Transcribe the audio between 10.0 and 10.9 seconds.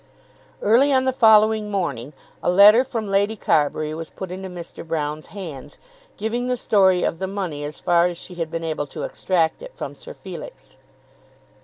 Felix.